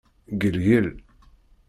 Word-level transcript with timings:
Ggelgel. 0.33 0.87